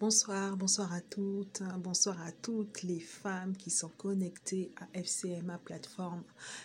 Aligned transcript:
Bonsoir, 0.00 0.56
bonsoir 0.56 0.92
à 0.92 1.00
toutes, 1.00 1.60
bonsoir 1.78 2.22
à 2.22 2.30
toutes 2.30 2.84
les 2.84 3.00
femmes 3.00 3.56
qui 3.56 3.68
sont 3.70 3.88
connectées 3.88 4.70
à 4.76 4.86
FCMA 4.96 5.58
plateforme. 5.58 6.22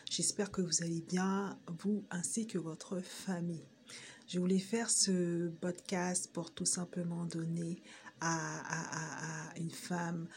J'espère 0.08 0.52
que 0.52 0.62
vous 0.62 0.84
allez 0.84 1.02
bien, 1.02 1.58
vous 1.82 2.04
ainsi 2.12 2.46
que 2.46 2.60
votre 2.60 3.00
famille. 3.00 3.66
Je 4.28 4.40
voulais 4.40 4.60
faire 4.60 4.92
ce 4.92 5.50
podcast 5.50 6.30
pour 6.32 6.52
tout 6.52 6.66
simplement 6.66 7.26
donner 7.26 7.82
à, 8.22 9.52
une 9.58 9.72
femme 9.72 10.28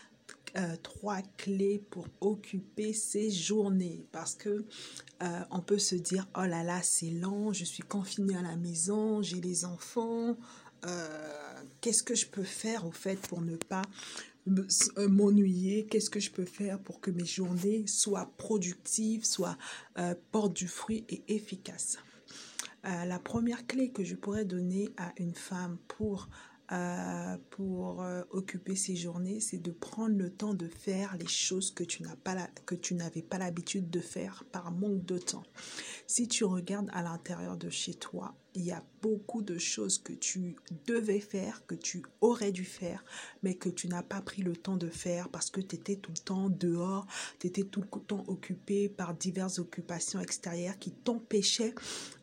euh, 0.56 0.74
trois 0.82 1.20
clés 1.36 1.84
pour 1.90 2.08
occuper 2.22 2.94
ses 2.94 3.30
journées 3.30 4.06
parce 4.10 4.34
que 4.34 4.64
euh, 5.22 5.40
on 5.50 5.60
peut 5.60 5.78
se 5.78 5.96
dire 5.96 6.26
oh 6.34 6.46
là 6.46 6.64
là 6.64 6.80
c'est 6.82 7.10
lent 7.10 7.52
je 7.52 7.64
suis 7.64 7.82
confinée 7.82 8.36
à 8.36 8.42
la 8.42 8.56
maison 8.56 9.22
j'ai 9.22 9.40
les 9.40 9.64
enfants 9.64 10.36
euh, 10.84 11.55
qu'est-ce 11.80 12.02
que 12.02 12.14
je 12.14 12.27
peux 12.27 12.45
faire 12.45 12.86
au 12.86 12.93
fait 12.93 13.16
pour 13.29 13.40
ne 13.40 13.56
pas 13.56 13.82
euh, 14.48 15.08
m'ennuyer, 15.08 15.86
qu'est-ce 15.86 16.11
que 16.11 16.21
je 16.21 16.30
peux 16.30 16.44
faire 16.44 16.79
pour 16.79 17.00
que 17.00 17.11
mes 17.11 17.25
journées 17.25 17.86
soient 17.86 18.32
productives, 18.36 19.25
soient 19.25 19.58
euh, 19.99 20.14
portent 20.30 20.54
du 20.54 20.68
fruit 20.68 21.04
et 21.08 21.22
efficaces? 21.29 21.99
la 22.85 23.18
première 23.18 23.66
clé 23.66 23.90
que 23.90 24.04
je 24.04 24.14
pourrais 24.14 24.44
donner 24.44 24.90
à 24.96 25.12
une 25.16 25.35
femme 25.35 25.76
pour 25.89 26.29
occuper 28.30 28.77
ses 28.77 28.94
journées, 28.94 29.40
c'est 29.40 29.58
de 29.58 29.72
prendre 29.72 30.16
le 30.16 30.30
temps 30.30 30.54
de 30.54 30.68
faire 30.68 31.16
les 31.16 31.27
choses 31.27 31.72
que 31.72 31.82
tu 31.82 32.05
n'avais 32.94 33.22
pas 33.22 33.38
l'habitude 33.38 33.91
de 33.91 33.98
faire 33.98 34.44
par 34.52 34.70
manque 34.70 35.05
de 35.05 35.19
temps. 35.19 35.42
Si 36.06 36.28
tu 36.28 36.44
regardes 36.44 36.88
à 36.92 37.02
l'intérieur 37.02 37.56
de 37.56 37.70
chez 37.70 37.94
toi, 37.94 38.36
il 38.56 38.64
y 38.64 38.72
a 38.72 38.83
beaucoup 39.02 39.42
de 39.42 39.58
choses 39.58 39.98
que 39.98 40.12
tu 40.12 40.56
devais 40.86 41.20
faire, 41.20 41.64
que 41.66 41.74
tu 41.74 42.02
aurais 42.20 42.50
dû 42.50 42.64
faire, 42.64 43.05
mais 43.42 43.55
que 43.55 43.69
tu 43.69 43.86
n'as 43.86 44.02
pas 44.02 44.20
pris 44.20 44.42
le 44.42 44.56
temps 44.56 44.77
de 44.77 44.88
faire 44.88 45.28
parce 45.28 45.50
que 45.50 45.60
tu 45.60 45.77
étais 45.77 45.96
tout 45.96 46.10
le 46.10 46.19
temps 46.19 46.48
dehors, 46.48 47.06
tu 47.38 47.46
étais 47.46 47.62
tout 47.62 47.82
le 47.82 48.00
temps 48.00 48.24
occupé 48.26 48.88
par 48.88 49.14
diverses 49.14 49.58
occupations 49.58 50.20
extérieures 50.20 50.78
qui 50.78 50.90
t'empêchaient 50.90 51.74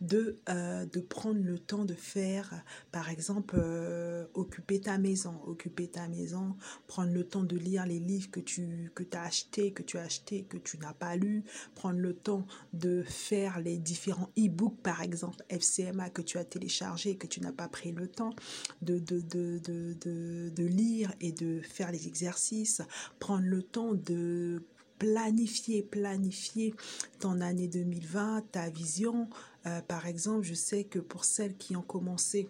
de, 0.01 0.39
euh, 0.49 0.85
de 0.85 0.99
prendre 0.99 1.41
le 1.41 1.59
temps 1.59 1.85
de 1.85 1.93
faire, 1.93 2.63
par 2.91 3.09
exemple, 3.09 3.55
euh, 3.57 4.25
occuper 4.33 4.81
ta 4.81 4.97
maison, 4.97 5.39
occuper 5.45 5.87
ta 5.87 6.07
maison, 6.07 6.57
prendre 6.87 7.13
le 7.13 7.23
temps 7.23 7.43
de 7.43 7.55
lire 7.55 7.85
les 7.85 7.99
livres 7.99 8.31
que 8.31 8.39
tu 8.39 8.91
que 8.95 9.03
as 9.13 9.23
achetés, 9.23 9.71
que 9.71 9.83
tu 9.83 9.97
as 9.97 10.03
achetés, 10.03 10.43
que 10.43 10.57
tu 10.57 10.77
n'as 10.79 10.93
pas 10.93 11.15
lus, 11.15 11.43
prendre 11.75 11.99
le 11.99 12.13
temps 12.13 12.45
de 12.73 13.03
faire 13.03 13.59
les 13.59 13.77
différents 13.77 14.31
e-books, 14.37 14.81
par 14.81 15.01
exemple, 15.01 15.43
FCMA 15.49 16.09
que 16.09 16.22
tu 16.23 16.37
as 16.37 16.45
téléchargé, 16.45 17.15
que 17.15 17.27
tu 17.27 17.41
n'as 17.41 17.51
pas 17.51 17.67
pris 17.67 17.91
le 17.91 18.07
temps 18.07 18.33
de, 18.81 18.99
de, 18.99 19.21
de, 19.21 19.59
de, 19.59 20.49
de 20.49 20.65
lire 20.65 21.13
et 21.21 21.31
de 21.31 21.61
faire 21.61 21.91
les 21.91 22.07
exercices, 22.07 22.81
prendre 23.19 23.45
le 23.45 23.61
temps 23.61 23.93
de 23.93 24.63
planifier, 24.99 25.83
planifier 25.83 26.73
ton 27.19 27.41
année 27.41 27.67
2020, 27.67 28.45
ta 28.51 28.69
vision. 28.69 29.29
Euh, 29.65 29.81
par 29.81 30.07
exemple, 30.07 30.43
je 30.43 30.53
sais 30.53 30.85
que 30.85 30.99
pour 30.99 31.25
celles 31.25 31.57
qui 31.57 31.75
ont 31.75 31.81
commencé 31.81 32.47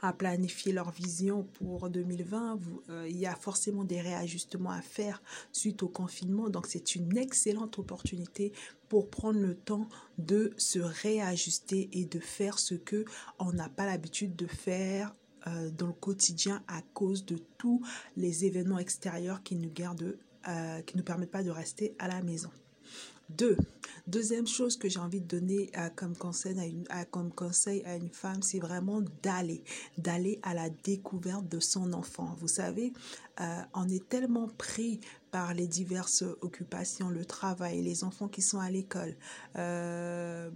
à 0.00 0.12
planifier 0.12 0.72
leur 0.72 0.90
vision 0.90 1.44
pour 1.54 1.90
2020. 1.90 2.58
Euh, 2.88 3.06
il 3.08 3.16
y 3.16 3.26
a 3.26 3.34
forcément 3.34 3.84
des 3.84 4.00
réajustements 4.00 4.70
à 4.70 4.82
faire 4.82 5.22
suite 5.52 5.82
au 5.82 5.88
confinement. 5.88 6.48
Donc 6.48 6.66
c'est 6.66 6.94
une 6.94 7.16
excellente 7.16 7.78
opportunité 7.78 8.52
pour 8.88 9.10
prendre 9.10 9.38
le 9.40 9.54
temps 9.54 9.88
de 10.18 10.52
se 10.56 10.78
réajuster 10.78 11.88
et 11.92 12.06
de 12.06 12.18
faire 12.18 12.58
ce 12.58 12.74
que 12.74 13.04
on 13.38 13.52
n'a 13.52 13.68
pas 13.68 13.86
l'habitude 13.86 14.34
de 14.36 14.46
faire 14.46 15.14
euh, 15.46 15.70
dans 15.70 15.86
le 15.86 15.92
quotidien 15.92 16.62
à 16.68 16.82
cause 16.94 17.24
de 17.24 17.38
tous 17.58 17.82
les 18.16 18.44
événements 18.44 18.78
extérieurs 18.78 19.42
qui 19.42 19.56
nous 19.56 19.70
gardent, 19.70 20.16
euh, 20.48 20.82
qui 20.82 20.96
nous 20.96 21.04
permettent 21.04 21.30
pas 21.30 21.42
de 21.42 21.50
rester 21.50 21.94
à 21.98 22.08
la 22.08 22.22
maison. 22.22 22.50
Deux, 23.28 23.58
deuxième 24.06 24.46
chose 24.46 24.78
que 24.78 24.88
j'ai 24.88 25.00
envie 25.00 25.20
de 25.20 25.26
donner 25.26 25.70
comme, 25.96 26.16
conseil 26.16 26.58
à 27.84 27.94
une, 27.94 28.10
femme, 28.10 28.42
c'est 28.42 28.58
vraiment 28.58 29.02
d'aller, 29.22 29.62
d'aller 29.98 30.40
à 30.42 30.54
la 30.54 30.70
découverte 30.70 31.46
de 31.46 31.60
son 31.60 31.92
enfant. 31.92 32.34
Vous 32.38 32.48
savez, 32.48 32.94
euh, 33.40 33.60
on 33.74 33.86
est 33.88 34.08
tellement 34.08 34.48
pris 34.48 35.00
par 35.30 35.52
les 35.52 35.66
diverses 35.66 36.24
occupations, 36.40 37.10
le 37.10 37.24
travail, 37.24 37.82
les 37.82 38.02
enfants 38.02 38.28
qui 38.28 38.40
sont 38.40 38.60
à 38.60 38.70
l'école, 38.70 39.14
euh, 39.56 40.48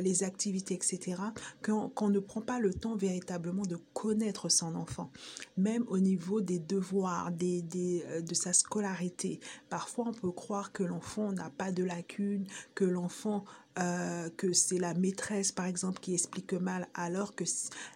les 0.00 0.22
activités, 0.22 0.74
etc., 0.74 1.16
qu'on 1.62 2.08
ne 2.10 2.18
prend 2.18 2.40
pas 2.40 2.58
le 2.58 2.72
temps 2.72 2.96
véritablement 2.96 3.62
de 3.62 3.76
connaître 3.92 4.48
son 4.48 4.74
enfant, 4.74 5.10
même 5.56 5.84
au 5.88 5.98
niveau 5.98 6.40
des 6.40 6.58
devoirs, 6.58 7.30
des, 7.30 7.62
des, 7.62 8.04
euh, 8.08 8.20
de 8.20 8.34
sa 8.34 8.52
scolarité. 8.52 9.40
Parfois, 9.68 10.06
on 10.08 10.12
peut 10.12 10.32
croire 10.32 10.72
que 10.72 10.82
l'enfant 10.82 11.32
n'a 11.32 11.50
pas 11.50 11.72
de 11.72 11.84
lacunes, 11.84 12.46
que 12.74 12.84
l'enfant 12.84 13.44
euh, 13.78 14.28
que 14.36 14.52
c'est 14.52 14.78
la 14.78 14.94
maîtresse, 14.94 15.50
par 15.50 15.66
exemple, 15.66 16.00
qui 16.00 16.14
explique 16.14 16.52
mal, 16.52 16.88
alors 16.94 17.34
que, 17.34 17.44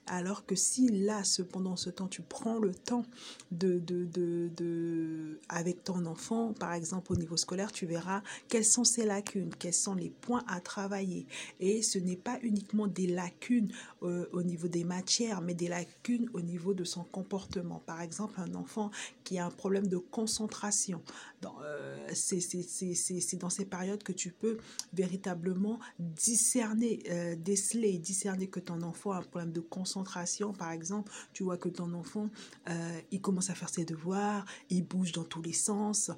alors 0.07 0.45
que 0.45 0.57
si 0.57 0.89
là, 0.89 1.23
cependant, 1.23 1.77
ce 1.77 1.91
temps, 1.91 2.09
tu 2.09 2.23
prends 2.23 2.59
le 2.59 2.75
temps 2.75 3.05
de, 3.53 3.79
de, 3.79 4.05
de, 4.05 4.51
de, 4.57 5.39
avec 5.49 5.85
ton 5.85 6.05
enfant, 6.07 6.53
par 6.53 6.73
exemple, 6.73 7.13
au 7.13 7.17
niveau 7.17 7.37
scolaire, 7.37 7.71
tu 7.71 7.87
verras 7.87 8.23
quelles 8.49 8.65
sont 8.65 8.85
ses 8.85 9.05
lacunes, 9.05 9.51
quels 9.59 9.73
sont 9.75 9.95
les 9.95 10.11
points 10.11 10.45
à 10.49 10.61
travailler. 10.61 11.27
Et 11.61 11.83
ce 11.83 11.99
n'est 11.99 12.17
pas 12.17 12.39
uniquement 12.43 12.87
des 12.89 13.07
lacunes 13.07 13.73
euh, 14.03 14.27
au 14.33 14.43
niveau 14.43 14.69
des 14.69 14.85
matières, 14.85 15.41
mais 15.41 15.55
des 15.55 15.69
lacunes 15.69 16.29
au 16.35 16.41
niveau 16.41 16.75
de 16.75 16.85
son 16.85 17.05
comportement. 17.05 17.83
Par 17.87 18.01
exemple, 18.01 18.41
un 18.41 18.55
enfant 18.55 18.91
qui 19.25 19.39
a 19.39 19.47
un 19.47 19.51
problème 19.51 19.87
de 19.87 19.99
concentration, 19.99 21.03
euh, 21.45 22.09
c'est 22.15 23.37
dans 23.37 23.51
ces 23.51 23.65
périodes 23.65 24.03
que 24.03 24.13
tu 24.13 24.31
peux 24.31 24.59
véritablement 24.93 25.79
discerner, 25.99 27.03
euh, 27.11 27.37
déceler, 27.37 27.99
discerner 27.99 28.49
que 28.49 28.61
ton 28.61 28.83
enfant 28.83 29.13
a 29.13 29.19
un 29.19 29.23
problème 29.23 29.53
de 29.53 29.61
concentration, 29.61 30.53
par 30.53 30.73
exemple. 30.73 31.13
Tu 31.33 31.43
vois 31.43 31.57
que 31.57 31.69
ton 31.69 31.93
enfant, 31.93 32.31
euh, 32.69 33.01
il 33.11 33.21
commence 33.21 33.51
à 33.51 33.55
faire 33.55 33.69
ses 33.69 33.85
devoirs, 33.85 34.45
il 34.71 34.85
bouge 34.85 35.13
dans 35.13 35.25
tous 35.25 35.43
les 35.43 35.53
sens, 35.53 36.11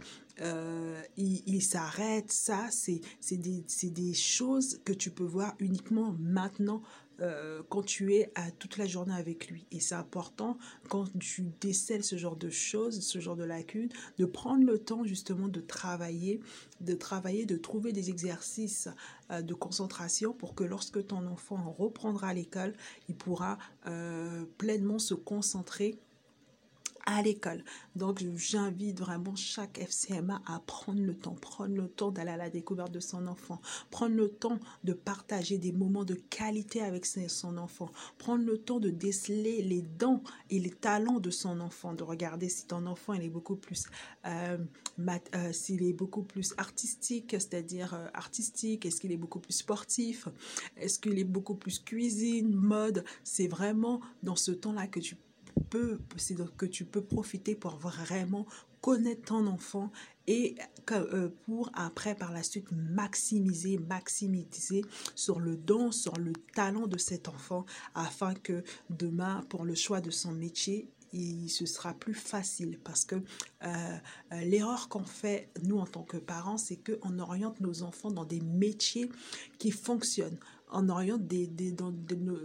il, 1.16 1.42
il 1.46 1.62
s'arrête. 1.62 2.32
Ça, 2.32 2.68
c'est 2.70 3.02
des, 3.36 3.64
des 3.82 4.14
choses 4.14 4.80
que 4.84 4.92
tu 4.92 5.10
peux 5.10 5.24
voir 5.24 5.54
uniquement 5.58 6.16
maintenant 6.18 6.82
euh, 7.20 7.62
quand 7.68 7.82
tu 7.82 8.14
es 8.14 8.32
toute 8.58 8.76
la 8.76 8.86
journée 8.86 9.14
avec 9.14 9.48
lui. 9.48 9.66
Et 9.72 9.80
c'est 9.80 9.94
important 9.94 10.56
quand 10.88 11.06
tu 11.18 11.44
décèles 11.60 12.04
ce 12.04 12.16
genre 12.16 12.36
de 12.36 12.50
choses, 12.50 13.00
ce 13.00 13.18
genre 13.18 13.36
de 13.36 13.44
lacunes, 13.44 13.90
de 14.18 14.24
prendre 14.24 14.64
le 14.64 14.78
temps 14.78 15.04
justement 15.04 15.48
de 15.48 15.60
travailler, 15.60 16.40
de 16.80 16.94
travailler, 16.94 17.46
de 17.46 17.56
trouver 17.56 17.92
des 17.92 18.10
exercices 18.10 18.88
euh, 19.30 19.42
de 19.42 19.54
concentration 19.54 20.32
pour 20.32 20.54
que 20.54 20.64
lorsque 20.64 21.06
ton 21.06 21.26
enfant 21.26 21.74
reprendra 21.78 22.34
l'école, 22.34 22.74
il 23.08 23.14
pourra 23.14 23.58
euh, 23.86 24.44
pleinement 24.58 24.98
se 24.98 25.14
concentrer 25.14 25.98
à 27.10 27.22
l'école. 27.22 27.64
Donc, 27.96 28.22
j'invite 28.36 29.00
vraiment 29.00 29.34
chaque 29.34 29.78
FCMA 29.78 30.42
à 30.46 30.60
prendre 30.60 31.00
le 31.00 31.14
temps, 31.14 31.34
prendre 31.34 31.74
le 31.74 31.88
temps 31.88 32.10
d'aller 32.10 32.30
à 32.30 32.36
la 32.36 32.50
découverte 32.50 32.92
de 32.92 33.00
son 33.00 33.26
enfant, 33.26 33.60
prendre 33.90 34.14
le 34.14 34.28
temps 34.28 34.58
de 34.84 34.92
partager 34.92 35.58
des 35.58 35.72
moments 35.72 36.04
de 36.04 36.14
qualité 36.14 36.82
avec 36.82 37.04
son 37.06 37.56
enfant, 37.58 37.90
prendre 38.18 38.44
le 38.44 38.58
temps 38.58 38.78
de 38.78 38.90
déceler 38.90 39.62
les 39.62 39.82
dents 39.82 40.22
et 40.50 40.58
les 40.58 40.70
talents 40.70 41.20
de 41.20 41.30
son 41.30 41.60
enfant, 41.60 41.94
de 41.94 42.04
regarder 42.04 42.48
si 42.48 42.66
ton 42.66 42.86
enfant 42.86 43.14
il 43.14 43.22
est 43.22 43.30
beaucoup 43.30 43.56
plus, 43.56 43.86
euh, 44.26 44.58
euh, 45.34 45.52
s'il 45.52 45.82
est 45.82 45.92
beaucoup 45.92 46.22
plus 46.22 46.54
artistique, 46.58 47.32
c'est-à-dire 47.32 47.94
euh, 47.94 48.06
artistique, 48.14 48.86
est-ce 48.86 49.00
qu'il 49.00 49.12
est 49.12 49.16
beaucoup 49.16 49.40
plus 49.40 49.54
sportif, 49.54 50.28
est-ce 50.76 50.98
qu'il 50.98 51.18
est 51.18 51.24
beaucoup 51.24 51.54
plus 51.54 51.80
cuisine, 51.80 52.54
mode. 52.54 53.04
C'est 53.24 53.48
vraiment 53.48 54.00
dans 54.22 54.36
ce 54.36 54.52
temps-là 54.52 54.86
que 54.86 55.00
tu 55.00 55.16
peux, 55.68 55.98
que 56.56 56.66
tu 56.66 56.84
peux 56.84 57.02
profiter 57.02 57.54
pour 57.54 57.76
vraiment 57.76 58.46
connaître 58.80 59.22
ton 59.26 59.46
enfant 59.46 59.90
et 60.26 60.54
euh, 60.92 61.28
pour 61.44 61.70
après 61.74 62.14
par 62.14 62.32
la 62.32 62.42
suite 62.42 62.70
maximiser, 62.72 63.78
maximiser 63.78 64.84
sur 65.14 65.40
le 65.40 65.56
don, 65.56 65.92
sur 65.92 66.16
le 66.16 66.32
talent 66.54 66.86
de 66.86 66.98
cet 66.98 67.28
enfant 67.28 67.66
afin 67.94 68.34
que 68.34 68.62
demain 68.88 69.44
pour 69.48 69.64
le 69.64 69.74
choix 69.74 70.00
de 70.00 70.10
son 70.10 70.32
métier, 70.32 70.88
il, 71.12 71.48
ce 71.48 71.66
sera 71.66 71.94
plus 71.94 72.14
facile 72.14 72.78
parce 72.82 73.04
que 73.04 73.16
euh, 73.16 73.18
euh, 74.32 74.40
l'erreur 74.42 74.88
qu'on 74.88 75.04
fait, 75.04 75.48
nous, 75.64 75.78
en 75.78 75.86
tant 75.86 76.02
que 76.02 76.16
parents, 76.16 76.58
c'est 76.58 76.76
qu'on 76.76 77.18
oriente 77.18 77.60
nos 77.60 77.82
enfants 77.82 78.10
dans 78.10 78.24
des 78.24 78.40
métiers 78.40 79.10
qui 79.58 79.70
fonctionnent. 79.70 80.38
On 80.72 80.88
oriente 80.88 81.26
des, 81.26 81.46
des, 81.46 81.72
dans, 81.72 81.92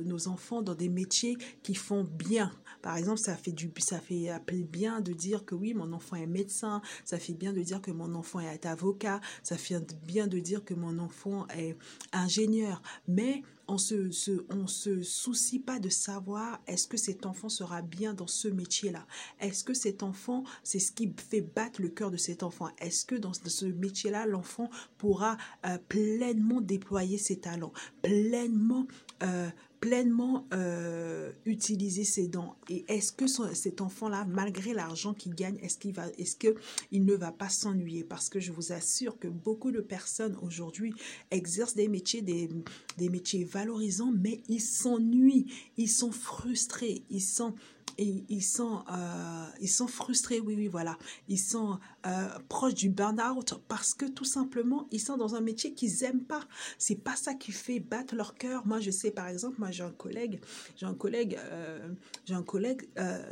nos 0.03 0.27
enfants 0.27 0.61
dans 0.61 0.75
des 0.75 0.89
métiers 0.89 1.37
qui 1.63 1.75
font 1.75 2.03
bien. 2.03 2.51
Par 2.81 2.97
exemple, 2.97 3.19
ça 3.19 3.35
fait 3.35 3.51
du, 3.51 3.71
ça 3.79 3.99
fait 3.99 4.29
appeler 4.29 4.63
bien 4.63 5.01
de 5.01 5.13
dire 5.13 5.45
que 5.45 5.55
oui, 5.55 5.73
mon 5.73 5.91
enfant 5.93 6.15
est 6.15 6.27
médecin. 6.27 6.81
Ça 7.03 7.17
fait 7.19 7.33
bien 7.33 7.53
de 7.53 7.61
dire 7.61 7.81
que 7.81 7.91
mon 7.91 8.13
enfant 8.15 8.39
est 8.39 8.65
avocat. 8.65 9.21
Ça 9.43 9.57
fait 9.57 9.79
bien 10.05 10.27
de 10.27 10.39
dire 10.39 10.63
que 10.63 10.73
mon 10.73 10.99
enfant 10.99 11.47
est 11.55 11.77
ingénieur. 12.13 12.81
Mais 13.07 13.43
on 13.67 13.77
se, 13.77 14.11
se, 14.11 14.45
on 14.49 14.67
se 14.67 15.01
soucie 15.03 15.59
pas 15.59 15.79
de 15.79 15.89
savoir 15.89 16.61
est-ce 16.67 16.87
que 16.87 16.97
cet 16.97 17.25
enfant 17.25 17.49
sera 17.49 17.81
bien 17.81 18.13
dans 18.13 18.27
ce 18.27 18.47
métier-là. 18.47 19.05
Est-ce 19.39 19.63
que 19.63 19.73
cet 19.73 20.03
enfant, 20.03 20.43
c'est 20.63 20.79
ce 20.79 20.91
qui 20.91 21.13
fait 21.29 21.41
battre 21.41 21.81
le 21.81 21.89
cœur 21.89 22.11
de 22.11 22.17
cet 22.17 22.43
enfant. 22.43 22.69
Est-ce 22.79 23.05
que 23.05 23.15
dans 23.15 23.33
ce 23.33 23.65
métier-là, 23.65 24.25
l'enfant 24.25 24.69
pourra 24.97 25.37
euh, 25.65 25.77
pleinement 25.89 26.61
déployer 26.61 27.17
ses 27.17 27.39
talents, 27.39 27.73
pleinement 28.01 28.87
euh, 29.23 29.49
pleinement 29.85 30.47
euh, 30.51 31.31
utiliser 31.45 32.05
ses 32.05 32.27
dents. 32.27 32.55
Et 32.71 32.85
est-ce 32.87 33.11
que 33.11 33.27
cet 33.27 33.81
enfant-là, 33.81 34.25
malgré 34.25 34.73
l'argent 34.73 35.13
qu'il 35.13 35.35
gagne, 35.35 35.59
est-ce 35.61 35.77
qu'il 35.77 35.93
va, 35.93 36.07
est-ce 36.17 36.35
que 36.35 36.55
il 36.91 37.05
ne 37.05 37.13
va 37.13 37.31
pas 37.31 37.49
s'ennuyer? 37.49 38.03
Parce 38.03 38.27
que 38.27 38.39
je 38.39 38.51
vous 38.51 38.71
assure 38.71 39.19
que 39.19 39.27
beaucoup 39.27 39.71
de 39.71 39.81
personnes 39.81 40.37
aujourd'hui 40.41 40.95
exercent 41.29 41.75
des 41.75 41.87
métiers, 41.87 42.23
des, 42.23 42.49
des 42.97 43.09
métiers 43.09 43.43
valorisants, 43.43 44.11
mais 44.11 44.41
ils 44.49 44.59
s'ennuient, 44.59 45.45
ils 45.77 45.91
sont 45.91 46.11
frustrés, 46.11 47.03
ils 47.11 47.21
sont 47.21 47.53
et 47.97 48.25
ils 48.29 48.43
sont, 48.43 48.83
euh, 48.91 49.45
ils 49.61 49.69
sont 49.69 49.87
frustrés, 49.87 50.39
oui, 50.39 50.55
oui, 50.55 50.67
voilà. 50.67 50.97
Ils 51.27 51.39
sont 51.39 51.79
euh, 52.05 52.27
proches 52.49 52.73
du 52.73 52.89
burn-out 52.89 53.55
parce 53.67 53.93
que 53.93 54.05
tout 54.05 54.25
simplement, 54.25 54.87
ils 54.91 54.99
sont 54.99 55.17
dans 55.17 55.35
un 55.35 55.41
métier 55.41 55.73
qu'ils 55.73 56.01
n'aiment 56.01 56.23
pas. 56.23 56.41
C'est 56.77 56.95
pas 56.95 57.15
ça 57.15 57.33
qui 57.33 57.51
fait 57.51 57.79
battre 57.79 58.15
leur 58.15 58.35
cœur. 58.35 58.65
Moi, 58.65 58.79
je 58.79 58.91
sais, 58.91 59.11
par 59.11 59.27
exemple, 59.27 59.55
moi, 59.59 59.71
j'ai 59.71 59.83
un 59.83 59.91
collègue, 59.91 60.41
j'ai 60.75 60.85
un 60.85 60.93
collègue, 60.93 61.37
euh, 61.39 61.93
j'ai 62.25 62.33
un 62.33 62.43
collègue, 62.43 62.89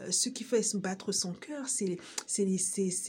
ce 0.10 0.30
qui 0.30 0.44
fait 0.44 0.64
battre 0.78 1.12
son 1.12 1.34
cœur, 1.34 1.68
c'est 1.68 1.98
les, 2.38 2.58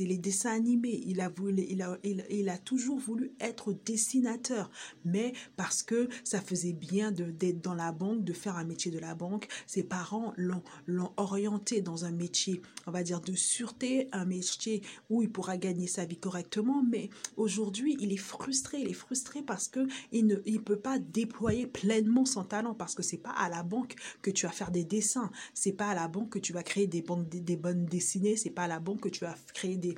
les 0.00 0.18
dessins 0.18 0.52
animés. 0.52 1.02
Il 1.06 1.20
a, 1.20 1.28
voulu, 1.28 1.64
il, 1.68 1.82
a, 1.82 1.98
il, 2.02 2.24
il 2.30 2.48
a 2.48 2.58
toujours 2.58 2.98
voulu 2.98 3.32
être 3.40 3.72
dessinateur, 3.84 4.70
mais 5.04 5.32
parce 5.56 5.82
que 5.82 6.08
ça 6.24 6.40
faisait 6.40 6.72
bien 6.72 7.12
d'être 7.12 7.60
dans 7.60 7.74
la 7.74 7.92
banque, 7.92 8.24
de 8.24 8.32
faire 8.32 8.56
un 8.56 8.64
métier 8.64 8.90
de 8.90 8.98
la 8.98 9.14
banque, 9.14 9.46
ses 9.66 9.82
parents 9.82 10.32
l'ont 10.36 11.12
orienté 11.16 11.43
dans 11.82 12.04
un 12.04 12.10
métier, 12.10 12.62
on 12.86 12.90
va 12.90 13.02
dire, 13.02 13.20
de 13.20 13.34
sûreté, 13.34 14.08
un 14.12 14.24
métier 14.24 14.82
où 15.10 15.22
il 15.22 15.30
pourra 15.30 15.56
gagner 15.56 15.86
sa 15.86 16.04
vie 16.04 16.16
correctement, 16.16 16.82
mais 16.82 17.10
aujourd'hui, 17.36 17.96
il 18.00 18.12
est 18.12 18.16
frustré. 18.16 18.80
Il 18.80 18.88
est 18.88 18.92
frustré 18.92 19.42
parce 19.42 19.68
que 19.68 19.86
il 20.12 20.26
ne 20.26 20.58
peut 20.58 20.78
pas 20.78 20.98
déployer 20.98 21.66
pleinement 21.66 22.24
son 22.24 22.44
talent 22.44 22.74
parce 22.74 22.94
que 22.94 23.02
c'est 23.02 23.18
pas 23.18 23.30
à 23.30 23.48
la 23.48 23.62
banque 23.62 23.94
que 24.22 24.30
tu 24.30 24.46
vas 24.46 24.52
faire 24.52 24.70
des 24.70 24.84
dessins, 24.84 25.30
c'est 25.52 25.72
pas 25.72 25.88
à 25.88 25.94
la 25.94 26.08
banque 26.08 26.30
que 26.30 26.38
tu 26.38 26.52
vas 26.52 26.62
créer 26.62 26.86
des, 26.86 27.02
bandes, 27.02 27.28
des, 27.28 27.40
des 27.40 27.56
bonnes 27.56 27.84
dessinées, 27.86 28.36
c'est 28.36 28.50
pas 28.50 28.64
à 28.64 28.68
la 28.68 28.80
banque 28.80 29.00
que 29.00 29.08
tu 29.08 29.24
vas 29.24 29.34
créer 29.52 29.76
des 29.76 29.94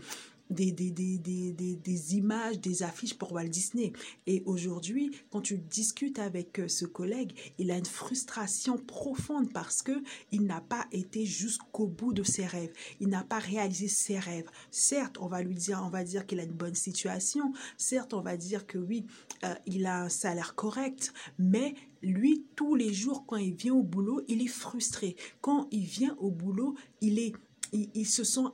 des, 0.50 0.72
des, 0.72 0.90
des, 0.90 1.18
des, 1.52 2.16
images, 2.16 2.60
des 2.60 2.82
affiches 2.82 3.14
pour 3.14 3.32
Walt 3.32 3.48
Disney. 3.48 3.92
Et 4.26 4.42
aujourd'hui, 4.46 5.10
quand 5.30 5.40
tu 5.40 5.58
discutes 5.58 6.18
avec 6.18 6.60
euh, 6.60 6.68
ce 6.68 6.84
collègue, 6.84 7.32
il 7.58 7.70
a 7.70 7.76
une 7.76 7.86
frustration 7.86 8.78
profonde 8.78 9.52
parce 9.52 9.82
que 9.82 10.02
il 10.32 10.44
n'a 10.44 10.60
pas 10.60 10.86
été 10.92 11.24
jusqu'au 11.24 11.86
bout 11.86 12.12
de 12.12 12.22
ses 12.22 12.46
rêves. 12.46 12.72
Il 13.00 13.08
n'a 13.08 13.24
pas 13.24 13.38
réalisé 13.38 13.88
ses 13.88 14.18
rêves. 14.18 14.48
Certes, 14.70 15.18
on 15.20 15.26
va 15.26 15.42
lui 15.42 15.54
dire, 15.54 15.82
on 15.84 15.90
va 15.90 16.04
dire 16.04 16.26
qu'il 16.26 16.40
a 16.40 16.44
une 16.44 16.52
bonne 16.52 16.74
situation. 16.74 17.52
Certes, 17.76 18.14
on 18.14 18.20
va 18.20 18.36
dire 18.36 18.66
que 18.66 18.78
oui, 18.78 19.04
euh, 19.44 19.54
il 19.66 19.86
a 19.86 20.02
un 20.02 20.08
salaire 20.08 20.54
correct, 20.54 21.12
mais 21.38 21.74
lui, 22.02 22.44
tous 22.54 22.74
les 22.74 22.92
jours, 22.92 23.24
quand 23.26 23.36
il 23.36 23.54
vient 23.54 23.74
au 23.74 23.82
boulot, 23.82 24.22
il 24.28 24.42
est 24.42 24.46
frustré. 24.46 25.16
Quand 25.40 25.66
il 25.70 25.84
vient 25.84 26.16
au 26.20 26.30
boulot, 26.30 26.76
il 27.00 27.18
est, 27.18 27.32
il, 27.72 27.90
il 27.94 28.06
se 28.06 28.22
sent 28.24 28.46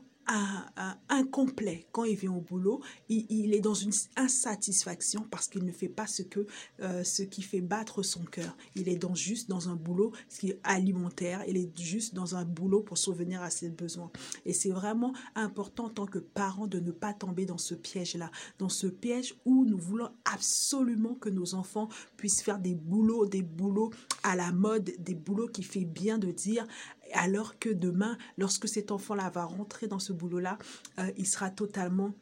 incomplet 1.08 1.86
quand 1.92 2.04
il 2.04 2.16
vient 2.16 2.32
au 2.32 2.40
boulot. 2.40 2.80
Il, 3.08 3.54
est 3.54 3.60
dans 3.60 3.74
une 3.74 3.92
insatisfaction 4.16 5.26
parce 5.30 5.48
qu'il 5.48 5.64
ne 5.64 5.72
fait 5.72 5.88
pas 5.88 6.06
ce, 6.06 6.22
que, 6.22 6.46
euh, 6.80 7.04
ce 7.04 7.22
qui 7.22 7.42
fait 7.42 7.60
battre 7.60 8.02
son 8.02 8.24
cœur. 8.24 8.56
Il 8.74 8.88
est 8.88 8.96
dans, 8.96 9.14
juste 9.14 9.48
dans 9.48 9.68
un 9.68 9.76
boulot 9.76 10.12
qui 10.28 10.54
alimentaire. 10.64 11.44
Il 11.48 11.56
est 11.56 11.78
juste 11.78 12.14
dans 12.14 12.36
un 12.36 12.44
boulot 12.44 12.82
pour 12.82 12.98
souvenir 12.98 13.42
à 13.42 13.50
ses 13.50 13.70
besoins. 13.70 14.10
Et 14.44 14.52
c'est 14.52 14.70
vraiment 14.70 15.12
important 15.34 15.86
en 15.86 15.90
tant 15.90 16.06
que 16.06 16.18
parent 16.18 16.66
de 16.66 16.80
ne 16.80 16.90
pas 16.90 17.12
tomber 17.12 17.46
dans 17.46 17.58
ce 17.58 17.74
piège-là. 17.74 18.30
Dans 18.58 18.68
ce 18.68 18.86
piège 18.86 19.34
où 19.44 19.64
nous 19.64 19.78
voulons 19.78 20.10
absolument 20.24 21.14
que 21.14 21.28
nos 21.28 21.54
enfants 21.54 21.88
puissent 22.16 22.42
faire 22.42 22.58
des 22.58 22.74
boulots, 22.74 23.26
des 23.26 23.42
boulots 23.42 23.90
à 24.22 24.36
la 24.36 24.52
mode, 24.52 24.92
des 24.98 25.14
boulots 25.14 25.48
qui 25.48 25.62
fait 25.62 25.84
bien 25.84 26.18
de 26.18 26.30
dire 26.30 26.66
alors 27.12 27.58
que 27.58 27.68
demain, 27.68 28.16
lorsque 28.36 28.68
cet 28.68 28.90
enfant-là 28.90 29.30
va 29.30 29.44
rentrer 29.44 29.86
dans 29.86 29.98
ce 29.98 30.12
boulot-là, 30.12 30.58
euh, 30.98 31.10
il 31.16 31.26
sera 31.26 31.50
totalement 31.50 32.12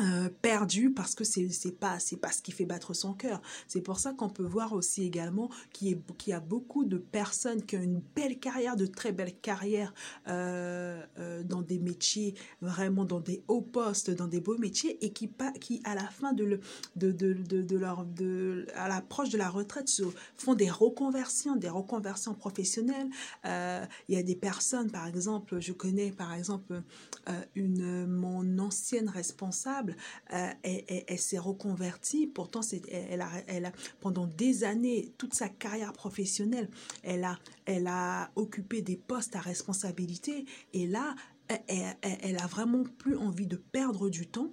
euh, 0.00 0.30
perdu 0.40 0.90
parce 0.90 1.14
que 1.14 1.24
c'est 1.24 1.50
c'est 1.50 1.78
pas 1.78 1.98
c'est 1.98 2.18
ce 2.32 2.42
qui 2.42 2.52
fait 2.52 2.64
battre 2.64 2.94
son 2.94 3.12
cœur. 3.12 3.42
C'est 3.66 3.82
pour 3.82 3.98
ça 3.98 4.14
qu'on 4.14 4.30
peut 4.30 4.44
voir 4.44 4.72
aussi 4.72 5.04
également 5.04 5.50
qu'il 5.72 6.00
y, 6.26 6.32
a 6.32 6.40
beaucoup 6.40 6.84
de 6.84 6.96
personnes 6.96 7.62
qui 7.62 7.76
ont 7.76 7.82
une 7.82 8.00
belle 8.14 8.38
carrière 8.38 8.76
de 8.76 8.86
très 8.86 9.12
belles 9.12 9.36
carrières 9.36 9.92
euh, 10.28 11.02
euh, 11.18 11.42
dans 11.42 11.60
des 11.60 11.78
métiers 11.78 12.34
vraiment 12.62 13.04
dans 13.04 13.20
des 13.20 13.42
hauts 13.48 13.60
postes 13.60 14.10
dans 14.10 14.26
des 14.26 14.40
beaux 14.40 14.56
métiers 14.56 15.04
et 15.04 15.12
qui 15.12 15.26
pas 15.26 15.52
qui 15.52 15.82
à 15.84 15.94
la 15.94 16.08
fin 16.08 16.32
de 16.32 16.44
le 16.44 16.60
de, 16.96 17.12
de, 17.12 17.34
de, 17.34 17.60
de 17.60 17.76
leur 17.76 18.06
de 18.06 18.66
à 18.76 18.88
l'approche 18.88 19.28
de 19.30 19.38
la 19.38 19.50
retraite 19.50 19.88
se 19.88 20.04
font 20.36 20.54
des 20.54 20.70
reconversions 20.70 21.56
des 21.56 21.68
reconversions 21.68 22.34
professionnelles. 22.34 23.08
Il 23.44 24.14
y 24.14 24.16
a 24.16 24.22
des 24.22 24.36
personnes 24.36 24.90
par 24.90 25.06
exemple 25.06 25.60
je 25.60 25.72
connais 25.72 26.10
par 26.10 26.32
exemple 26.32 26.82
une 27.54 28.06
mon 28.06 28.58
ancienne 28.58 29.08
responsable 29.08 29.89
euh, 30.32 30.50
elle, 30.62 31.18
s'est 31.18 31.38
reconvertie. 31.38 32.26
Pourtant, 32.26 32.60
elle, 32.90 33.22
a, 33.22 33.72
pendant 34.00 34.26
des 34.26 34.64
années, 34.64 35.12
toute 35.18 35.34
sa 35.34 35.48
carrière 35.48 35.92
professionnelle, 35.92 36.68
elle 37.02 37.24
a, 37.24 37.38
elle 37.66 37.86
a 37.86 38.30
occupé 38.36 38.82
des 38.82 38.96
postes 38.96 39.36
à 39.36 39.40
responsabilité. 39.40 40.44
Et 40.72 40.86
là, 40.86 41.14
elle, 41.66 41.96
elle, 42.02 42.38
a 42.38 42.46
vraiment 42.46 42.84
plus 42.98 43.16
envie 43.16 43.46
de 43.46 43.56
perdre 43.56 44.08
du 44.08 44.26
temps, 44.26 44.52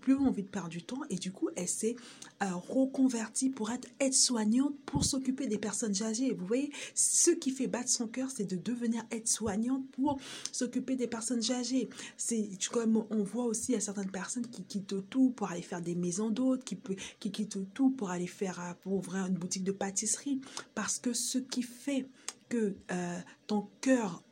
plus 0.00 0.14
envie 0.14 0.42
de 0.42 0.48
perdre 0.48 0.68
du 0.68 0.82
temps, 0.82 1.00
et 1.10 1.16
du 1.16 1.32
coup, 1.32 1.48
elle 1.56 1.68
s'est 1.68 1.96
euh, 2.42 2.54
reconvertie 2.54 3.50
pour 3.50 3.70
être 3.70 3.88
aide-soignante, 4.00 4.74
pour 4.86 5.04
s'occuper 5.04 5.46
des 5.46 5.58
personnes 5.58 6.02
âgées. 6.02 6.32
Vous 6.34 6.46
voyez, 6.46 6.72
ce 6.94 7.30
qui 7.30 7.50
fait 7.50 7.66
battre 7.66 7.88
son 7.88 8.08
cœur, 8.08 8.30
c'est 8.30 8.44
de 8.44 8.56
devenir 8.56 9.02
aide-soignante 9.10 9.86
pour 9.92 10.18
s'occuper 10.52 10.96
des 10.96 11.06
personnes 11.06 11.50
âgées. 11.50 11.88
C'est 12.16 12.48
comme 12.70 13.04
on 13.10 13.22
voit 13.22 13.44
aussi 13.44 13.74
à 13.74 13.80
certaines 13.80 14.10
personnes 14.10 14.46
qui 14.46 14.64
quittent 14.64 15.08
tout 15.08 15.30
pour 15.30 15.50
aller 15.50 15.62
faire 15.62 15.80
des 15.80 15.94
maisons 15.94 16.30
d'hôtes, 16.30 16.64
qui, 16.64 16.78
qui 17.20 17.30
quittent 17.30 17.72
tout 17.72 17.90
pour 17.90 18.10
aller 18.10 18.26
faire, 18.26 18.60
euh, 18.60 18.90
ouvrir 18.90 19.26
une 19.26 19.34
boutique 19.34 19.64
de 19.64 19.72
pâtisserie, 19.72 20.40
parce 20.74 20.98
que 20.98 21.12
ce 21.12 21.38
qui 21.38 21.62
fait 21.62 22.06
que 22.48 22.76
euh, 22.90 23.18
ton 23.46 23.68
cœur 23.80 24.22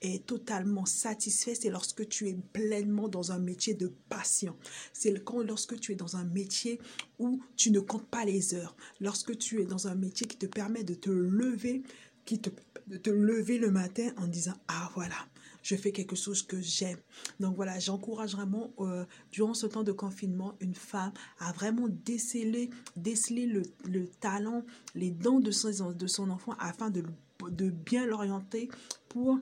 est 0.00 0.26
totalement 0.26 0.86
satisfait, 0.86 1.54
c'est 1.54 1.70
lorsque 1.70 2.08
tu 2.08 2.28
es 2.28 2.36
pleinement 2.52 3.08
dans 3.08 3.32
un 3.32 3.38
métier 3.38 3.74
de 3.74 3.92
passion. 4.08 4.56
C'est 4.92 5.24
quand 5.24 5.42
lorsque 5.42 5.78
tu 5.80 5.92
es 5.92 5.96
dans 5.96 6.16
un 6.16 6.24
métier 6.24 6.80
où 7.18 7.40
tu 7.56 7.70
ne 7.70 7.80
comptes 7.80 8.06
pas 8.06 8.24
les 8.24 8.54
heures. 8.54 8.76
Lorsque 9.00 9.36
tu 9.38 9.60
es 9.60 9.66
dans 9.66 9.88
un 9.88 9.94
métier 9.94 10.26
qui 10.26 10.36
te 10.36 10.46
permet 10.46 10.84
de 10.84 10.94
te 10.94 11.10
lever, 11.10 11.82
qui 12.24 12.38
te 12.38 12.50
te 12.96 13.10
lever 13.10 13.58
le 13.58 13.70
matin 13.70 14.10
en 14.16 14.26
disant 14.26 14.54
ah 14.68 14.90
voilà 14.94 15.16
je 15.62 15.76
fais 15.76 15.92
quelque 15.92 16.16
chose 16.16 16.42
que 16.42 16.60
j'aime 16.60 16.98
donc 17.40 17.56
voilà 17.56 17.78
j'encourage 17.78 18.32
vraiment 18.32 18.70
euh, 18.78 19.04
durant 19.30 19.54
ce 19.54 19.66
temps 19.66 19.82
de 19.82 19.92
confinement 19.92 20.54
une 20.60 20.74
femme 20.74 21.12
à 21.38 21.52
vraiment 21.52 21.88
déceler 21.88 22.70
déceler 22.96 23.46
le, 23.46 23.62
le 23.84 24.06
talent 24.06 24.64
les 24.94 25.10
dons 25.10 25.40
de 25.40 25.50
son, 25.50 25.92
de 25.92 26.06
son 26.06 26.30
enfant 26.30 26.54
afin 26.58 26.90
de, 26.90 27.04
de 27.50 27.70
bien 27.70 28.06
l'orienter 28.06 28.68
pour 29.08 29.38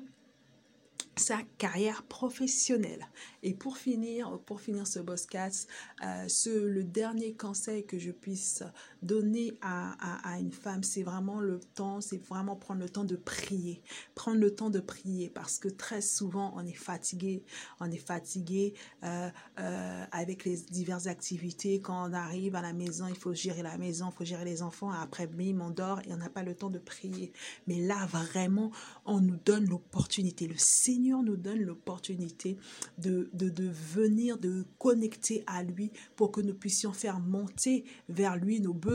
sa 1.16 1.38
carrière 1.58 2.02
professionnelle. 2.02 3.06
Et 3.42 3.54
pour 3.54 3.78
finir, 3.78 4.38
pour 4.44 4.60
finir 4.60 4.86
ce 4.86 4.98
podcast, 4.98 5.68
euh, 6.04 6.28
ce, 6.28 6.50
le 6.50 6.84
dernier 6.84 7.34
conseil 7.34 7.86
que 7.86 7.98
je 7.98 8.10
puisse 8.10 8.62
donner 9.02 9.58
à, 9.60 10.28
à, 10.28 10.38
une 10.38 10.52
femme, 10.52 10.82
c'est 10.82 11.02
vraiment 11.02 11.40
le 11.40 11.60
temps, 11.74 12.00
c'est 12.00 12.22
vraiment 12.22 12.56
prendre 12.56 12.80
le 12.80 12.88
temps 12.88 13.04
de 13.04 13.16
prier. 13.16 13.82
Prendre 14.14 14.38
le 14.38 14.54
temps 14.54 14.70
de 14.70 14.80
prier 14.80 15.30
parce 15.30 15.58
que 15.58 15.68
très 15.68 16.00
souvent 16.00 16.52
on 16.56 16.66
est 16.66 16.72
fatigué, 16.72 17.44
on 17.80 17.90
est 17.90 17.96
fatigué 17.96 18.74
euh, 19.04 19.28
euh, 19.58 20.04
avec 20.12 20.44
les 20.44 20.56
diverses 20.56 21.06
activités. 21.06 21.80
Quand 21.80 22.10
on 22.10 22.12
arrive 22.12 22.54
à 22.56 22.62
la 22.62 22.72
maison, 22.72 23.06
il 23.08 23.16
faut 23.16 23.34
gérer 23.34 23.62
la 23.62 23.78
maison, 23.78 24.10
il 24.12 24.16
faut 24.16 24.24
gérer 24.24 24.44
les 24.44 24.62
enfants. 24.62 24.90
Après, 24.90 25.26
bim, 25.26 25.60
on 25.60 25.70
dort 25.70 26.00
et 26.00 26.12
on 26.12 26.16
n'a 26.16 26.30
pas 26.30 26.42
le 26.42 26.54
temps 26.54 26.70
de 26.70 26.78
prier. 26.78 27.32
Mais 27.66 27.80
là, 27.80 28.06
vraiment, 28.06 28.70
on 29.04 29.20
nous 29.20 29.36
donne 29.44 29.66
l'opportunité. 29.68 30.46
Le 30.46 30.56
Seigneur 30.56 31.22
nous 31.22 31.36
donne 31.36 31.60
l'opportunité 31.60 32.56
de, 32.98 33.30
de, 33.32 33.48
de 33.48 33.68
venir, 33.68 34.38
de 34.38 34.64
connecter 34.78 35.44
à 35.46 35.62
lui 35.62 35.92
pour 36.16 36.32
que 36.32 36.40
nous 36.40 36.54
puissions 36.54 36.92
faire 36.92 37.20
monter 37.20 37.84
vers 38.08 38.36
lui 38.36 38.60
nos 38.60 38.74
besoins, 38.74 38.85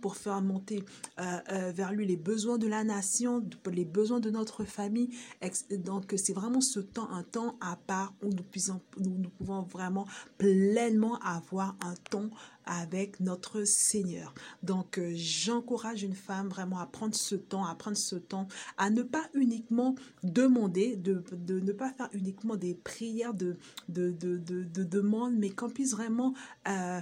pour 0.00 0.16
faire 0.16 0.42
monter 0.42 0.84
euh, 1.18 1.38
euh, 1.52 1.72
vers 1.74 1.92
lui 1.92 2.06
les 2.06 2.16
besoins 2.16 2.58
de 2.58 2.66
la 2.66 2.84
nation, 2.84 3.42
les 3.72 3.84
besoins 3.84 4.20
de 4.20 4.30
notre 4.30 4.64
famille. 4.64 5.10
Donc 5.70 6.14
c'est 6.16 6.32
vraiment 6.32 6.60
ce 6.60 6.80
temps, 6.80 7.08
un 7.10 7.22
temps 7.22 7.56
à 7.60 7.76
part 7.76 8.14
où 8.22 8.30
nous, 8.30 8.44
nous 8.98 9.30
pouvons 9.30 9.62
vraiment 9.62 10.06
pleinement 10.38 11.18
avoir 11.20 11.76
un 11.80 11.94
temps 12.10 12.30
avec 12.66 13.20
notre 13.20 13.64
Seigneur. 13.64 14.34
Donc, 14.62 14.98
euh, 14.98 15.12
j'encourage 15.14 16.02
une 16.02 16.14
femme 16.14 16.48
vraiment 16.48 16.78
à 16.78 16.86
prendre 16.86 17.14
ce 17.14 17.36
temps, 17.36 17.64
à 17.64 17.74
prendre 17.74 17.96
ce 17.96 18.16
temps, 18.16 18.48
à 18.76 18.90
ne 18.90 19.02
pas 19.02 19.24
uniquement 19.34 19.94
demander, 20.22 20.96
de, 20.96 21.22
ne 21.48 21.72
pas 21.72 21.92
faire 21.92 22.08
uniquement 22.12 22.56
des 22.56 22.74
prières 22.74 23.34
de, 23.34 23.56
de, 23.88 24.10
demande, 24.84 25.34
mais 25.36 25.50
qu'on 25.50 25.70
puisse 25.70 25.92
vraiment 25.92 26.34
euh, 26.68 27.00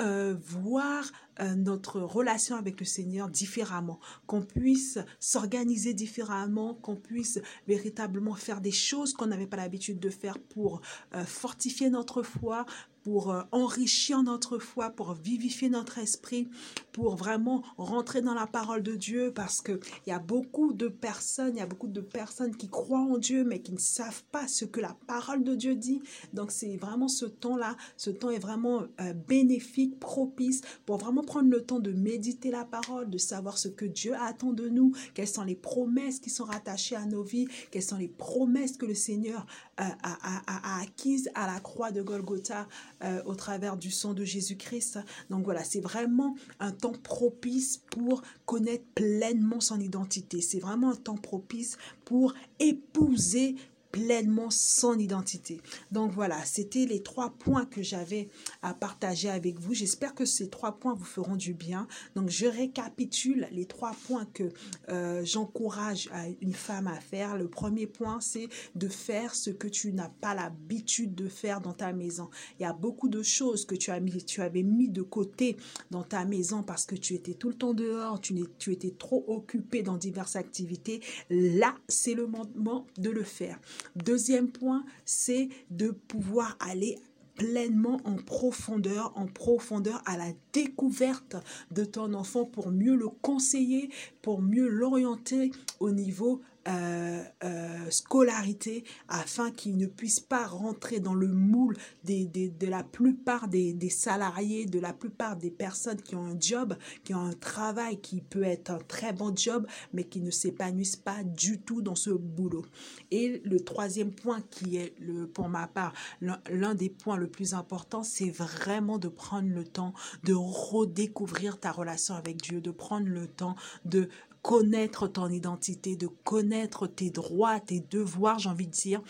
euh, 0.00 0.36
voir 0.40 1.10
notre 1.56 2.00
relation 2.00 2.56
avec 2.56 2.78
le 2.80 2.84
Seigneur 2.84 3.30
différemment, 3.30 3.98
qu'on 4.26 4.42
puisse 4.42 4.98
s'organiser 5.18 5.94
différemment, 5.94 6.74
qu'on 6.74 6.96
puisse 6.96 7.40
véritablement 7.66 8.34
faire 8.34 8.60
des 8.60 8.72
choses 8.72 9.14
qu'on 9.14 9.28
n'avait 9.28 9.46
pas 9.46 9.56
l'habitude 9.56 9.98
de 9.98 10.10
faire 10.10 10.38
pour 10.38 10.82
fortifier 11.24 11.88
notre 11.88 12.22
foi, 12.22 12.66
pour 13.02 13.30
euh, 13.30 13.42
enrichir 13.52 14.22
notre 14.22 14.58
foi, 14.58 14.90
pour 14.90 15.14
vivifier 15.14 15.68
notre 15.68 15.98
esprit, 15.98 16.48
pour 16.92 17.16
vraiment 17.16 17.62
rentrer 17.76 18.20
dans 18.22 18.34
la 18.34 18.46
parole 18.46 18.82
de 18.82 18.94
Dieu 18.94 19.32
parce 19.34 19.60
que 19.60 19.80
il 20.06 20.10
y 20.10 20.12
a 20.12 20.18
beaucoup 20.18 20.72
de 20.72 20.88
personnes, 20.88 21.56
il 21.56 21.58
y 21.58 21.62
a 21.62 21.66
beaucoup 21.66 21.88
de 21.88 22.00
personnes 22.00 22.56
qui 22.56 22.68
croient 22.68 23.00
en 23.00 23.18
Dieu 23.18 23.44
mais 23.44 23.60
qui 23.60 23.72
ne 23.72 23.78
savent 23.78 24.24
pas 24.32 24.48
ce 24.48 24.64
que 24.64 24.80
la 24.80 24.96
parole 25.06 25.44
de 25.44 25.54
Dieu 25.54 25.74
dit. 25.74 26.02
Donc 26.32 26.50
c'est 26.50 26.76
vraiment 26.76 27.08
ce 27.08 27.26
temps-là, 27.26 27.76
ce 27.96 28.10
temps 28.10 28.30
est 28.30 28.38
vraiment 28.38 28.82
euh, 29.00 29.12
bénéfique, 29.12 29.98
propice 29.98 30.62
pour 30.86 30.98
vraiment 30.98 31.22
prendre 31.22 31.50
le 31.50 31.62
temps 31.62 31.80
de 31.80 31.92
méditer 31.92 32.50
la 32.50 32.64
parole, 32.64 33.10
de 33.10 33.18
savoir 33.18 33.58
ce 33.58 33.68
que 33.68 33.84
Dieu 33.84 34.14
attend 34.14 34.52
de 34.52 34.68
nous, 34.68 34.92
quelles 35.14 35.28
sont 35.28 35.44
les 35.44 35.54
promesses 35.54 36.20
qui 36.20 36.30
sont 36.30 36.44
rattachées 36.44 36.96
à 36.96 37.06
nos 37.06 37.22
vies, 37.22 37.48
quelles 37.70 37.82
sont 37.82 37.96
les 37.96 38.08
promesses 38.08 38.76
que 38.76 38.86
le 38.86 38.94
Seigneur 38.94 39.46
a, 39.80 40.42
a 40.46 40.80
acquises 40.80 41.30
à 41.34 41.46
la 41.46 41.60
croix 41.60 41.90
de 41.90 42.02
Golgotha 42.02 42.68
euh, 43.02 43.22
au 43.24 43.34
travers 43.34 43.76
du 43.76 43.90
sang 43.90 44.14
de 44.14 44.24
Jésus-Christ. 44.24 44.98
Donc 45.30 45.44
voilà, 45.44 45.64
c'est 45.64 45.80
vraiment 45.80 46.36
un 46.58 46.72
temps 46.72 46.92
propice 47.02 47.78
pour 47.90 48.22
connaître 48.46 48.84
pleinement 48.94 49.60
son 49.60 49.80
identité. 49.80 50.40
C'est 50.40 50.60
vraiment 50.60 50.90
un 50.90 50.96
temps 50.96 51.16
propice 51.16 51.78
pour 52.04 52.34
épouser 52.58 53.56
pleinement 53.92 54.50
son 54.50 54.98
identité. 54.98 55.60
Donc 55.90 56.12
voilà, 56.12 56.44
c'était 56.44 56.86
les 56.86 57.02
trois 57.02 57.30
points 57.30 57.66
que 57.66 57.82
j'avais 57.82 58.28
à 58.62 58.74
partager 58.74 59.28
avec 59.28 59.58
vous. 59.58 59.74
J'espère 59.74 60.14
que 60.14 60.24
ces 60.24 60.48
trois 60.48 60.78
points 60.78 60.94
vous 60.94 61.04
feront 61.04 61.36
du 61.36 61.54
bien. 61.54 61.86
Donc 62.14 62.28
je 62.28 62.46
récapitule 62.46 63.48
les 63.52 63.66
trois 63.66 63.92
points 64.06 64.26
que 64.32 64.50
euh, 64.88 65.24
j'encourage 65.24 66.08
une 66.40 66.54
femme 66.54 66.86
à 66.86 67.00
faire. 67.00 67.36
Le 67.36 67.48
premier 67.48 67.86
point, 67.86 68.20
c'est 68.20 68.48
de 68.74 68.88
faire 68.88 69.34
ce 69.34 69.50
que 69.50 69.68
tu 69.68 69.92
n'as 69.92 70.08
pas 70.08 70.34
l'habitude 70.34 71.14
de 71.14 71.28
faire 71.28 71.60
dans 71.60 71.72
ta 71.72 71.92
maison. 71.92 72.30
Il 72.58 72.62
y 72.62 72.66
a 72.66 72.72
beaucoup 72.72 73.08
de 73.08 73.22
choses 73.22 73.64
que 73.64 73.74
tu, 73.74 73.90
as 73.90 74.00
mis, 74.00 74.24
tu 74.24 74.42
avais 74.42 74.62
mis 74.62 74.88
de 74.88 75.02
côté 75.02 75.56
dans 75.90 76.02
ta 76.02 76.24
maison 76.24 76.62
parce 76.62 76.86
que 76.86 76.94
tu 76.94 77.14
étais 77.14 77.34
tout 77.34 77.48
le 77.48 77.54
temps 77.54 77.74
dehors, 77.74 78.20
tu, 78.20 78.34
tu 78.58 78.72
étais 78.72 78.90
trop 78.90 79.24
occupé 79.28 79.82
dans 79.82 79.96
diverses 79.96 80.36
activités. 80.36 81.00
Là, 81.28 81.74
c'est 81.88 82.14
le 82.14 82.26
moment 82.26 82.86
de 82.98 83.10
le 83.10 83.24
faire. 83.24 83.58
Deuxième 83.96 84.50
point, 84.50 84.84
c'est 85.04 85.48
de 85.70 85.90
pouvoir 85.90 86.56
aller 86.60 86.98
pleinement 87.34 88.00
en 88.04 88.16
profondeur, 88.16 89.12
en 89.16 89.26
profondeur 89.26 90.02
à 90.04 90.18
la 90.18 90.32
découverte 90.52 91.36
de 91.70 91.84
ton 91.84 92.12
enfant 92.12 92.44
pour 92.44 92.70
mieux 92.70 92.94
le 92.94 93.08
conseiller, 93.08 93.88
pour 94.20 94.42
mieux 94.42 94.68
l'orienter 94.68 95.50
au 95.78 95.90
niveau 95.90 96.42
euh, 96.68 97.22
euh, 97.42 97.90
scolarité 97.90 98.84
afin 99.08 99.50
qu'ils 99.50 99.76
ne 99.78 99.86
puissent 99.86 100.20
pas 100.20 100.46
rentrer 100.46 101.00
dans 101.00 101.14
le 101.14 101.28
moule 101.28 101.76
des, 102.04 102.26
de 102.26 102.66
la 102.66 102.84
plupart 102.84 103.48
des, 103.48 103.72
des, 103.72 103.88
salariés, 103.88 104.66
de 104.66 104.78
la 104.78 104.92
plupart 104.92 105.36
des 105.36 105.50
personnes 105.50 106.00
qui 106.02 106.16
ont 106.16 106.26
un 106.26 106.38
job, 106.38 106.76
qui 107.04 107.14
ont 107.14 107.24
un 107.24 107.32
travail 107.32 108.00
qui 108.00 108.20
peut 108.20 108.42
être 108.42 108.70
un 108.70 108.78
très 108.78 109.12
bon 109.12 109.34
job, 109.34 109.66
mais 109.92 110.04
qui 110.04 110.20
ne 110.20 110.30
s'épanouissent 110.30 110.96
pas 110.96 111.22
du 111.24 111.60
tout 111.60 111.80
dans 111.80 111.94
ce 111.94 112.10
boulot. 112.10 112.66
Et 113.10 113.40
le 113.44 113.60
troisième 113.60 114.12
point 114.12 114.40
qui 114.50 114.76
est, 114.76 114.94
le, 115.00 115.26
pour 115.26 115.48
ma 115.48 115.66
part, 115.66 115.94
l'un 116.20 116.74
des 116.74 116.90
points 116.90 117.16
le 117.16 117.28
plus 117.28 117.54
important, 117.54 118.02
c'est 118.02 118.30
vraiment 118.30 118.98
de 118.98 119.08
prendre 119.08 119.48
le 119.48 119.64
temps 119.64 119.94
de 120.24 120.34
redécouvrir 120.34 121.58
ta 121.58 121.72
relation 121.72 122.14
avec 122.14 122.36
Dieu, 122.42 122.60
de 122.60 122.70
prendre 122.70 123.08
le 123.08 123.26
temps 123.26 123.56
de 123.84 124.08
connaître 124.42 125.06
ton 125.06 125.28
identité, 125.28 125.96
de 125.96 126.06
connaître 126.06 126.86
tes 126.86 127.10
droits, 127.10 127.60
tes 127.60 127.80
devoirs, 127.80 128.38
j'ai 128.38 128.48
envie 128.48 128.66
de 128.66 128.72
dire, 128.72 129.02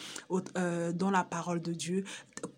euh, 0.56 0.92
dans 0.92 1.10
la 1.10 1.24
parole 1.24 1.62
de 1.62 1.72
Dieu, 1.72 2.04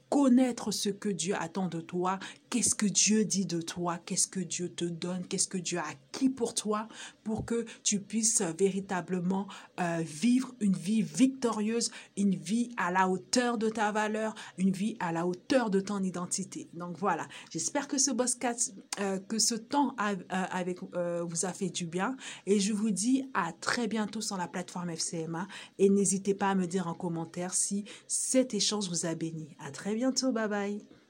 connaître 0.08 0.72
ce 0.72 0.90
que 0.90 1.08
Dieu 1.08 1.34
attend 1.38 1.68
de 1.68 1.80
toi, 1.80 2.18
qu'est-ce 2.50 2.74
que 2.74 2.84
Dieu 2.86 3.24
dit 3.24 3.46
de 3.46 3.62
toi, 3.62 3.98
qu'est-ce 4.04 4.28
que 4.28 4.40
Dieu 4.40 4.68
te 4.68 4.84
donne, 4.84 5.26
qu'est-ce 5.26 5.48
que 5.48 5.56
Dieu 5.56 5.78
a 5.78 5.94
acquis 6.12 6.28
pour 6.28 6.54
toi, 6.54 6.88
pour 7.24 7.44
que 7.44 7.64
tu 7.82 8.00
puisses 8.00 8.42
véritablement 8.58 9.46
euh, 9.80 10.02
vivre 10.04 10.54
une 10.60 10.74
vie 10.74 11.02
victorieuse, 11.02 11.90
une 12.16 12.34
vie 12.34 12.70
à 12.76 12.90
la 12.90 13.08
hauteur 13.08 13.58
de 13.58 13.68
ta 13.68 13.92
valeur, 13.92 14.34
une 14.58 14.70
vie 14.70 14.96
à 15.00 15.12
la 15.12 15.26
hauteur 15.26 15.70
de 15.70 15.80
ton 15.80 16.02
identité. 16.02 16.68
Donc 16.74 16.98
voilà, 16.98 17.26
j'espère 17.50 17.88
que 17.88 17.98
ce 17.98 18.10
podcast, 18.10 18.74
euh, 19.00 19.18
que 19.18 19.38
ce 19.38 19.54
temps 19.54 19.94
euh, 20.00 20.16
avec 20.28 20.80
vous 20.82 21.46
a 21.46 21.52
fait 21.52 21.70
du 21.70 21.86
bien 21.86 22.16
et 22.46 22.60
je 22.60 22.72
vous 22.72 22.90
dis 22.90 23.24
à 23.34 23.52
très 23.52 23.86
bientôt 23.86 24.20
sur 24.20 24.36
la 24.36 24.48
plateforme 24.48 24.90
FCMA 24.90 25.46
et 25.78 25.88
n'hésitez 25.88 26.34
pas 26.34 26.50
à 26.50 26.54
me 26.54 26.66
dire 26.66 26.88
en 26.88 26.94
commentaire 26.94 27.54
si 27.54 27.84
cet 28.06 28.54
échange 28.54 28.88
vous 28.88 29.06
a 29.06 29.14
béni. 29.14 29.56
À 29.58 29.70
très 29.70 29.94
bientôt, 29.94 30.32
bye 30.32 30.48
bye. 30.48 31.01